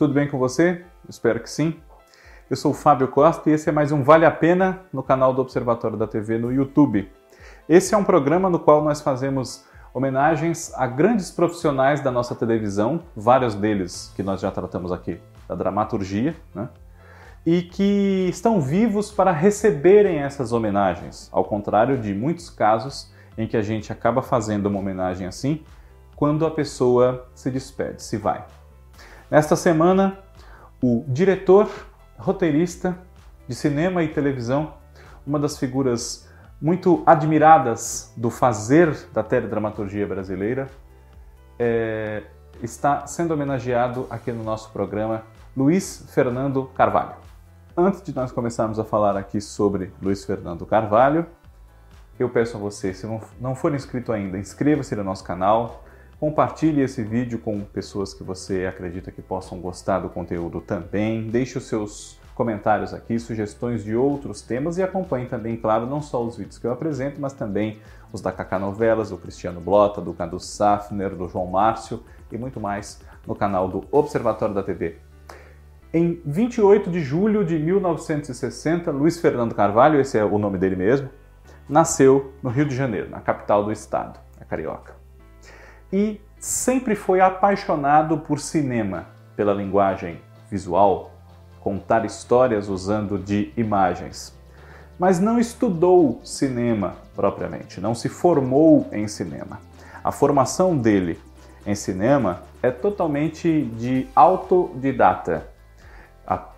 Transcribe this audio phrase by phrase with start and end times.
[0.00, 0.82] tudo bem com você?
[1.06, 1.78] Espero que sim.
[2.48, 5.34] Eu sou o Fábio Costa e esse é mais um Vale a Pena no canal
[5.34, 7.12] do Observatório da TV no YouTube.
[7.68, 13.02] Esse é um programa no qual nós fazemos homenagens a grandes profissionais da nossa televisão,
[13.14, 16.70] vários deles que nós já tratamos aqui da dramaturgia, né?
[17.44, 23.54] e que estão vivos para receberem essas homenagens, ao contrário de muitos casos em que
[23.54, 25.62] a gente acaba fazendo uma homenagem assim
[26.16, 28.46] quando a pessoa se despede, se vai.
[29.30, 30.18] Nesta semana,
[30.82, 31.70] o diretor,
[32.18, 32.98] roteirista
[33.46, 34.74] de cinema e televisão,
[35.24, 36.28] uma das figuras
[36.60, 40.68] muito admiradas do fazer da teledramaturgia brasileira,
[41.60, 42.24] é,
[42.60, 45.22] está sendo homenageado aqui no nosso programa
[45.56, 47.14] Luiz Fernando Carvalho.
[47.76, 51.24] Antes de nós começarmos a falar aqui sobre Luiz Fernando Carvalho,
[52.18, 53.06] eu peço a você, se
[53.40, 55.84] não for inscrito ainda, inscreva-se no nosso canal,
[56.20, 61.56] compartilhe esse vídeo com pessoas que você acredita que possam gostar do conteúdo também, deixe
[61.56, 66.36] os seus comentários aqui, sugestões de outros temas e acompanhe também, claro, não só os
[66.36, 67.78] vídeos que eu apresento, mas também
[68.12, 72.60] os da Cacá Novelas, do Cristiano Blota, do Cadu Safner, do João Márcio e muito
[72.60, 74.98] mais no canal do Observatório da TV.
[75.92, 81.08] Em 28 de julho de 1960, Luiz Fernando Carvalho, esse é o nome dele mesmo,
[81.66, 85.00] nasceu no Rio de Janeiro, na capital do estado, a Carioca.
[85.92, 91.12] E sempre foi apaixonado por cinema, pela linguagem visual,
[91.60, 94.34] contar histórias usando de imagens.
[94.98, 99.60] Mas não estudou cinema propriamente, não se formou em cinema.
[100.02, 101.18] A formação dele
[101.66, 105.50] em cinema é totalmente de autodidata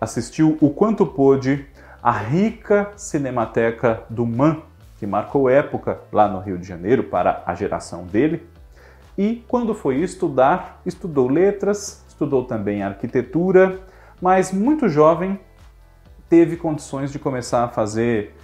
[0.00, 1.66] assistiu o quanto pôde
[2.02, 4.62] à rica cinemateca do MAN,
[4.98, 8.46] que marcou época lá no Rio de Janeiro para a geração dele.
[9.16, 13.80] E quando foi estudar, estudou letras, estudou também arquitetura,
[14.20, 15.38] mas muito jovem
[16.28, 18.34] teve condições de começar a fazer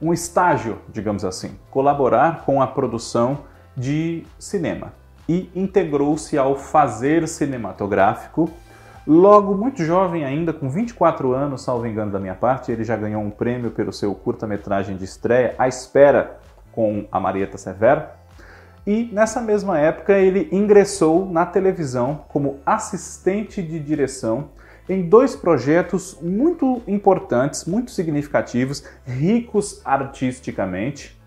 [0.00, 3.40] um estágio, digamos assim, colaborar com a produção
[3.76, 4.92] de cinema
[5.28, 8.50] e integrou-se ao fazer cinematográfico
[9.04, 13.20] Logo, muito jovem ainda, com 24 anos, salvo engano da minha parte, ele já ganhou
[13.20, 16.38] um prêmio pelo seu curta-metragem de estreia, A Espera,
[16.70, 18.04] com a Marieta Severo.
[18.86, 24.50] E nessa mesma época ele ingressou na televisão como assistente de direção
[24.88, 31.20] em dois projetos muito importantes, muito significativos, ricos artisticamente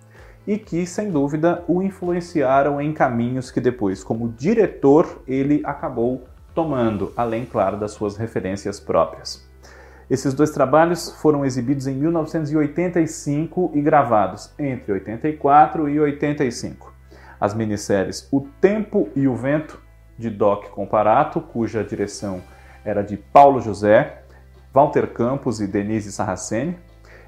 [0.45, 7.13] e que, sem dúvida, o influenciaram em caminhos que depois, como diretor, ele acabou tomando,
[7.15, 9.47] além, claro, das suas referências próprias.
[10.09, 16.94] Esses dois trabalhos foram exibidos em 1985 e gravados entre 84 e 85.
[17.39, 19.79] As minisséries O Tempo e o Vento,
[20.17, 22.41] de Doc Comparato, cuja direção
[22.83, 24.21] era de Paulo José,
[24.73, 26.77] Walter Campos e Denise Sarraceni,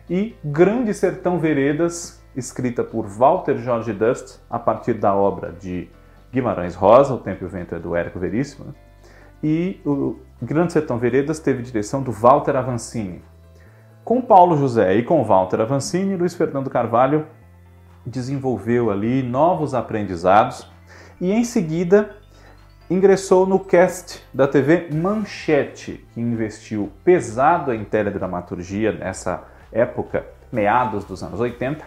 [0.10, 5.90] e Grande Sertão Veredas, escrita por Walter Jorge Dust, a partir da obra de
[6.32, 8.74] Guimarães Rosa, O Tempo e o Vento é do Érico Veríssimo, né?
[9.44, 13.22] e o Grande Sertão Veredas teve direção do Walter Avancini.
[14.04, 17.28] Com Paulo José e com Walter Avancini, Luiz Fernando Carvalho
[18.08, 20.68] desenvolveu ali novos aprendizados
[21.20, 22.16] e em seguida
[22.90, 31.22] ingressou no cast da TV Manchete, que investiu pesado em teledramaturgia nessa época, meados dos
[31.22, 31.84] anos 80,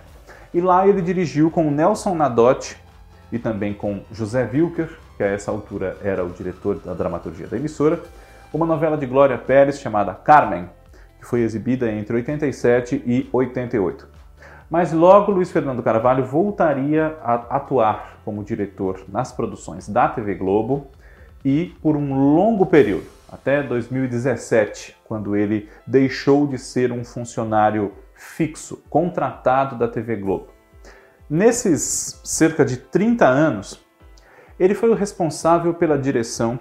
[0.53, 2.77] e lá ele dirigiu com Nelson Nadotti
[3.33, 7.57] e também com José Wilker, que a essa altura era o diretor da dramaturgia da
[7.57, 8.03] emissora,
[8.53, 10.69] uma novela de Glória Pérez chamada Carmen,
[11.19, 14.20] que foi exibida entre 87 e 88.
[14.71, 20.87] Mas logo Luiz Fernando Carvalho voltaria a atuar como diretor nas produções da TV Globo
[21.45, 28.81] e por um longo período, até 2017, quando ele deixou de ser um funcionário fixo,
[28.89, 30.49] contratado da TV Globo.
[31.29, 33.85] Nesses cerca de 30 anos,
[34.59, 36.61] ele foi o responsável pela direção.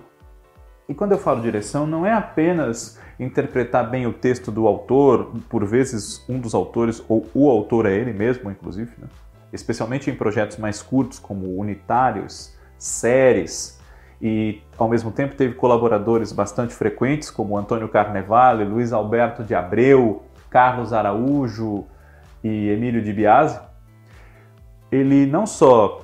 [0.87, 5.65] E quando eu falo direção, não é apenas interpretar bem o texto do autor, por
[5.65, 9.07] vezes um dos autores, ou o autor é ele mesmo, inclusive, né?
[9.51, 13.77] especialmente em projetos mais curtos, como unitários, séries,
[14.21, 20.23] e ao mesmo tempo teve colaboradores bastante frequentes, como Antônio Carnevale, Luiz Alberto de Abreu,
[20.49, 21.85] Carlos Araújo
[22.43, 23.59] e Emílio de Biasi.
[24.91, 26.01] Ele não só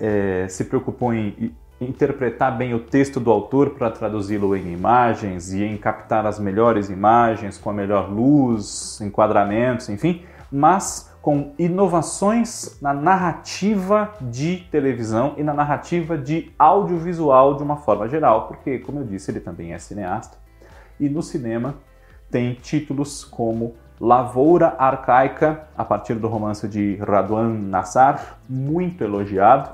[0.00, 1.54] é, se preocupou em
[1.88, 6.90] interpretar bem o texto do autor para traduzi-lo em imagens e em captar as melhores
[6.90, 15.42] imagens com a melhor luz, enquadramentos, enfim, mas com inovações na narrativa de televisão e
[15.42, 19.78] na narrativa de audiovisual de uma forma geral, porque, como eu disse, ele também é
[19.78, 20.36] cineasta.
[21.00, 21.76] e no cinema
[22.30, 29.70] tem títulos como Lavoura Arcaica, a partir do romance de Radwan Nassar, muito elogiado,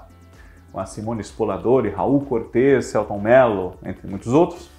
[0.72, 4.70] com a Simone Spoladori, Raul Cortez, Celton Mello, entre muitos outros,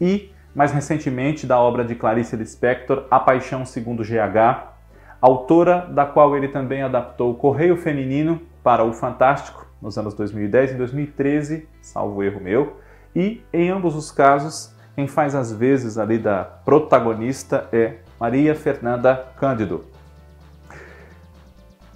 [0.00, 4.72] e mais recentemente da obra de Clarice Lispector, A Paixão Segundo GH,
[5.20, 10.74] autora da qual ele também adaptou Correio Feminino para o Fantástico nos anos 2010 e
[10.74, 12.78] 2013, salvo erro meu,
[13.14, 19.26] e em ambos os casos, quem faz as vezes ali da protagonista é Maria Fernanda
[19.38, 19.84] Cândido.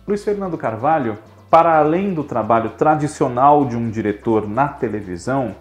[0.07, 1.17] Luiz Fernando Carvalho,
[1.51, 5.57] para além do trabalho tradicional de um diretor na televisão,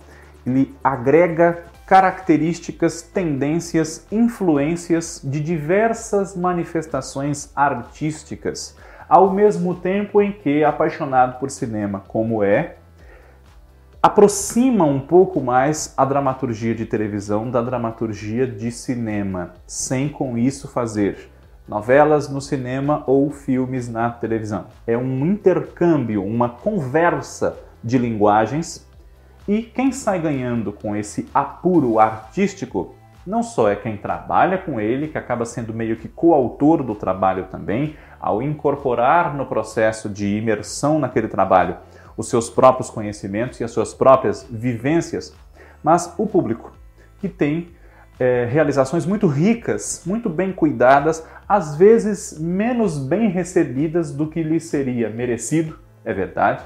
[0.45, 8.77] ele agrega características, tendências, influências de diversas manifestações artísticas,
[9.09, 12.75] ao mesmo tempo em que, apaixonado por cinema como é,
[14.01, 20.67] aproxima um pouco mais a dramaturgia de televisão da dramaturgia de cinema, sem com isso
[20.67, 21.31] fazer
[21.69, 24.65] novelas no cinema ou filmes na televisão.
[24.87, 28.89] É um intercâmbio, uma conversa de linguagens
[29.47, 32.95] e quem sai ganhando com esse apuro artístico
[33.25, 37.45] não só é quem trabalha com ele, que acaba sendo meio que coautor do trabalho
[37.51, 41.77] também, ao incorporar no processo de imersão naquele trabalho
[42.17, 45.33] os seus próprios conhecimentos e as suas próprias vivências,
[45.83, 46.73] mas o público,
[47.19, 47.69] que tem
[48.19, 54.59] é, realizações muito ricas, muito bem cuidadas, às vezes menos bem recebidas do que lhe
[54.59, 56.65] seria merecido, é verdade,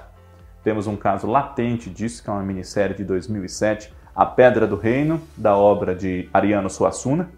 [0.63, 5.21] temos um caso latente disso, que é uma minissérie de 2007, A Pedra do Reino,
[5.35, 7.29] da obra de Ariano Suassuna.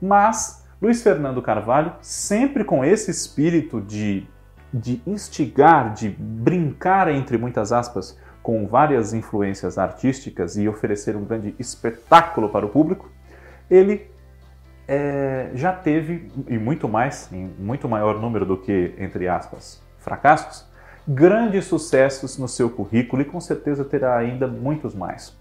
[0.00, 4.26] Mas Luiz Fernando Carvalho, sempre com esse espírito de,
[4.72, 11.54] de instigar, de brincar, entre muitas aspas, com várias influências artísticas e oferecer um grande
[11.58, 13.10] espetáculo para o público,
[13.72, 14.06] ele
[14.86, 20.70] é, já teve, e muito mais, em muito maior número do que, entre aspas, fracassos,
[21.08, 25.34] grandes sucessos no seu currículo e com certeza terá ainda muitos mais.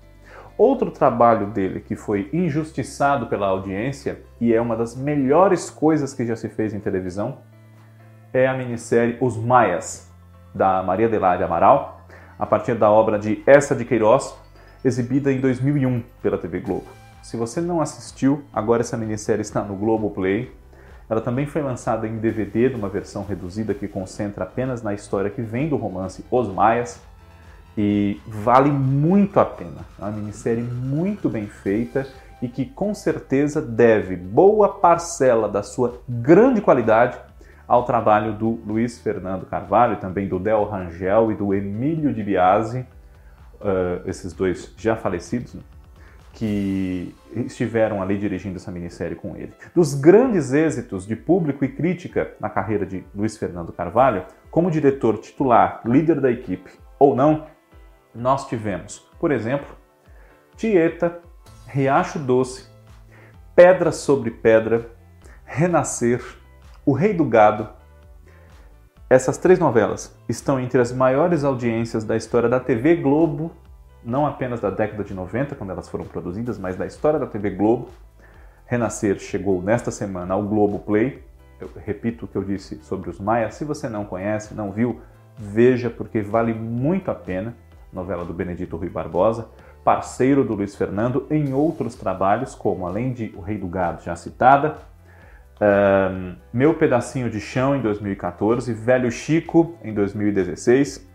[0.57, 6.25] Outro trabalho dele que foi injustiçado pela audiência e é uma das melhores coisas que
[6.25, 7.39] já se fez em televisão
[8.33, 10.09] é a minissérie Os Maias,
[10.55, 12.05] da Maria Adelaide Amaral,
[12.39, 14.33] a partir da obra de Essa de Queiroz,
[14.85, 17.00] exibida em 2001 pela TV Globo.
[17.21, 20.51] Se você não assistiu, agora essa minissérie está no Globo Play
[21.12, 25.41] ela também foi lançada em DVD numa versão reduzida que concentra apenas na história que
[25.41, 27.01] vem do romance Os Maias
[27.77, 29.81] e vale muito a pena.
[30.00, 32.07] É uma minissérie muito bem feita
[32.41, 37.17] e que com certeza deve boa parcela da sua grande qualidade
[37.67, 42.85] ao trabalho do Luiz Fernando Carvalho, também do Del Rangel e do Emílio de Biasi,
[43.59, 45.62] uh, esses dois já falecidos, né?
[46.33, 49.53] Que estiveram ali dirigindo essa minissérie com ele.
[49.75, 55.17] Dos grandes êxitos de público e crítica na carreira de Luiz Fernando Carvalho, como diretor
[55.17, 57.47] titular, líder da equipe ou não,
[58.13, 59.75] nós tivemos, por exemplo,
[60.55, 61.19] Tieta,
[61.67, 62.69] Riacho Doce,
[63.55, 64.89] Pedra sobre Pedra,
[65.45, 66.21] Renascer,
[66.85, 67.69] O Rei do Gado.
[69.09, 73.51] Essas três novelas estão entre as maiores audiências da história da TV Globo
[74.03, 77.51] não apenas da década de 90, quando elas foram produzidas, mas da história da TV
[77.51, 77.89] Globo.
[78.65, 81.24] Renascer chegou nesta semana ao Globo Play.
[81.60, 83.51] Eu repito o que eu disse sobre os Maia.
[83.51, 85.01] Se você não conhece, não viu,
[85.38, 87.53] veja porque vale muito a pena.
[87.91, 89.50] Novela do Benedito Rui Barbosa,
[89.84, 94.15] parceiro do Luiz Fernando em outros trabalhos, como além de O Rei do Gado, já
[94.15, 94.77] citada,
[95.62, 101.08] um, Meu Pedacinho de Chão em 2014, Velho Chico em 2016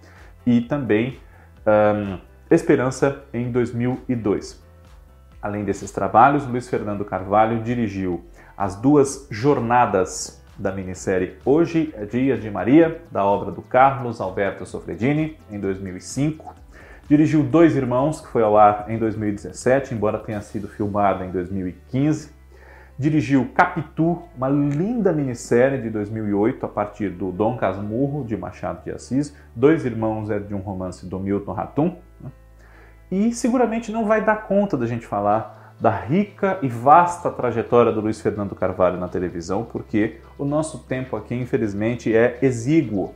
[0.45, 1.19] e também
[1.67, 4.63] um, Esperança em 2002.
[5.43, 8.25] Além desses trabalhos, Luiz Fernando Carvalho dirigiu
[8.57, 14.65] as duas jornadas da minissérie Hoje é Dia de Maria, da obra do Carlos Alberto
[14.65, 16.55] Sofredini, em 2005.
[17.09, 22.31] Dirigiu Dois Irmãos, que foi ao ar em 2017, embora tenha sido filmada em 2015.
[22.97, 28.93] Dirigiu Capitu, uma linda minissérie de 2008 a partir do Dom Casmurro, de Machado de
[28.93, 29.37] Assis.
[29.55, 31.97] Dois Irmãos é de um romance do Milton Ratum.
[33.11, 33.19] Né?
[33.19, 38.01] E seguramente não vai dar conta da gente falar da rica e vasta trajetória do
[38.01, 43.15] Luiz Fernando Carvalho na televisão, porque o nosso tempo aqui, infelizmente, é exíguo.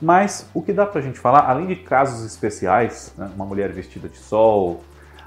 [0.00, 3.28] Mas o que dá pra gente falar, além de casos especiais, né?
[3.34, 4.84] uma mulher vestida de sol,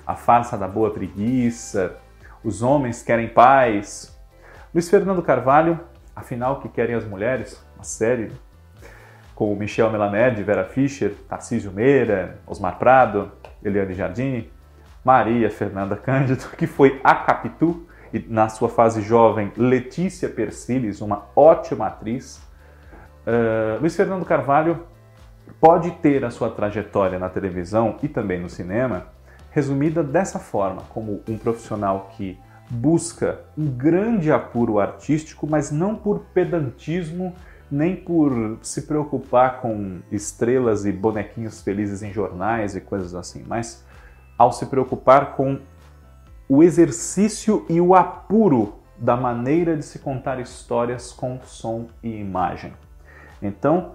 [0.07, 1.97] a farsa da boa preguiça,
[2.41, 4.17] os homens querem paz.
[4.73, 5.77] Luiz Fernando Carvalho,
[6.15, 7.61] afinal, que querem as mulheres?
[7.75, 8.31] Uma série
[9.35, 13.31] com Michel Melamed, Vera Fischer, Tarcísio Meira, Osmar Prado,
[13.63, 14.51] Eliane Jardini,
[15.03, 21.27] Maria Fernanda Cândido, que foi a Capitu, e na sua fase jovem, Letícia Persiles, uma
[21.35, 22.41] ótima atriz.
[23.25, 24.85] Uh, Luiz Fernando Carvalho
[25.59, 29.07] pode ter a sua trajetória na televisão e também no cinema
[29.51, 32.39] resumida dessa forma, como um profissional que
[32.69, 37.35] busca um grande apuro artístico, mas não por pedantismo
[37.71, 43.83] nem por se preocupar com estrelas e bonequinhos felizes em jornais e coisas assim, mas
[44.37, 45.59] ao se preocupar com
[46.49, 52.73] o exercício e o apuro da maneira de se contar histórias com som e imagem.
[53.41, 53.93] Então,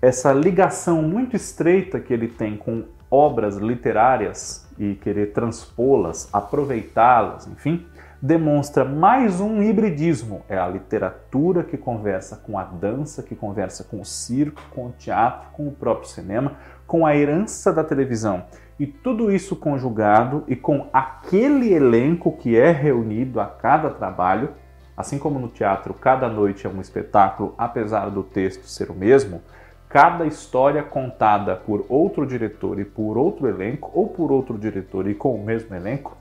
[0.00, 7.86] essa ligação muito estreita que ele tem com obras literárias e querer transpô-las, aproveitá-las, enfim,
[8.26, 10.42] demonstra mais um hibridismo.
[10.48, 14.92] É a literatura que conversa com a dança, que conversa com o circo, com o
[14.98, 16.56] teatro, com o próprio cinema,
[16.88, 18.44] com a herança da televisão.
[18.80, 24.50] E tudo isso conjugado e com aquele elenco que é reunido a cada trabalho,
[24.96, 29.40] assim como no teatro, cada noite é um espetáculo, apesar do texto ser o mesmo,
[29.88, 35.14] cada história contada por outro diretor e por outro elenco, ou por outro diretor e
[35.14, 36.16] com o mesmo elenco,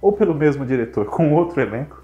[0.00, 2.02] ou pelo mesmo diretor com outro elenco,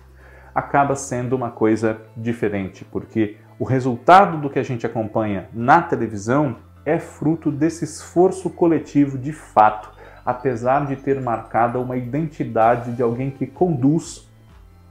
[0.54, 6.56] acaba sendo uma coisa diferente, porque o resultado do que a gente acompanha na televisão
[6.84, 9.90] é fruto desse esforço coletivo de fato,
[10.24, 14.26] apesar de ter marcado uma identidade de alguém que conduz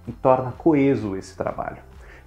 [0.07, 1.77] e torna coeso esse trabalho.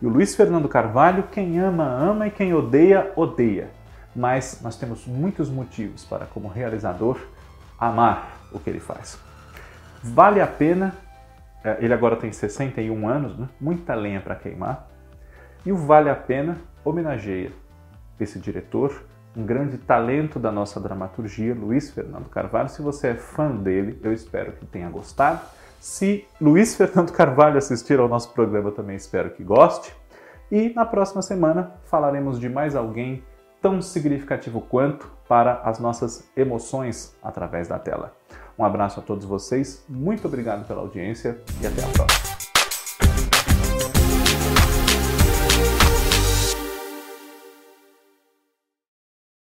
[0.00, 3.68] E o Luiz Fernando Carvalho, quem ama, ama e quem odeia, odeia.
[4.14, 7.18] Mas nós temos muitos motivos para, como realizador,
[7.78, 9.27] amar o que ele faz.
[10.02, 10.95] Vale a pena,
[11.64, 13.49] é, ele agora tem 61 anos, né?
[13.61, 14.88] muita lenha para queimar,
[15.67, 17.52] e o Vale a Pena homenageia
[18.19, 19.05] esse diretor,
[19.37, 22.69] um grande talento da nossa dramaturgia, Luiz Fernando Carvalho.
[22.69, 25.40] Se você é fã dele, eu espero que tenha gostado.
[25.78, 29.95] Se Luiz Fernando Carvalho assistir ao nosso programa, também espero que goste.
[30.50, 33.23] E na próxima semana falaremos de mais alguém
[33.61, 38.12] tão significativo quanto para as nossas emoções através da tela.
[38.59, 42.27] Um abraço a todos vocês, muito obrigado pela audiência e até a próxima.